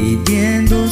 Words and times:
pidiendo 0.00 0.86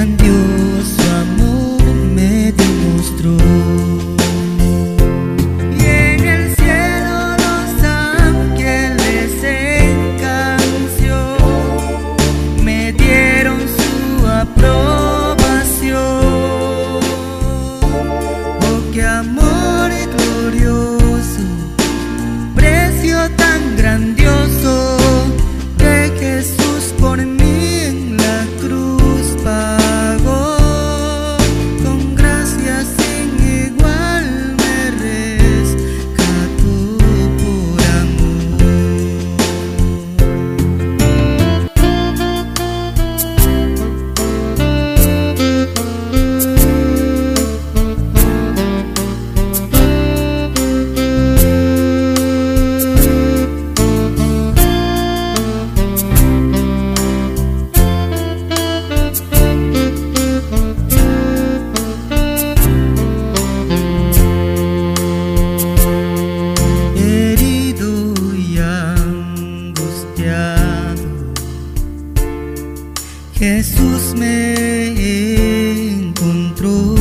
you. 0.00 0.49
Jesús 73.40 74.14
me 74.18 74.52
encontró, 75.92 76.94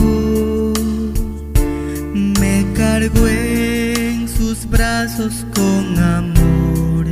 me 2.14 2.66
cargó 2.74 3.28
en 3.28 4.26
sus 4.30 4.66
brazos 4.70 5.46
con 5.54 6.00
amor. 6.00 7.08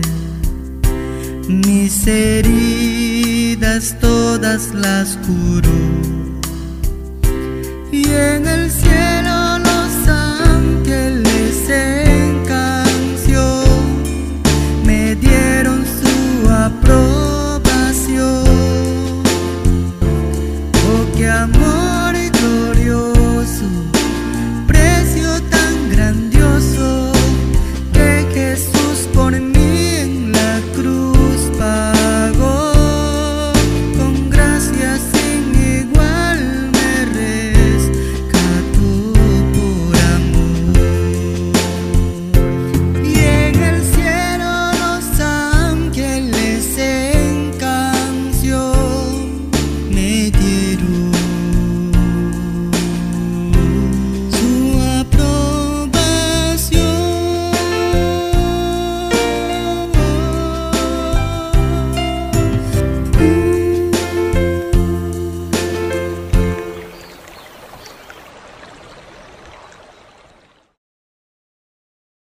Mis 1.49 2.07
heridas 2.07 3.97
todas 3.99 4.73
las 4.73 5.17
curó. 5.17 5.67
Y 7.91 8.05
en 8.07 8.47
el 8.47 8.56